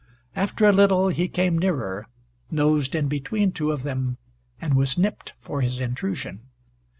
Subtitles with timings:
[0.35, 2.07] After a little he came nearer,
[2.49, 4.17] nosed in between two of them,
[4.59, 6.39] and was nipped for his intrusion.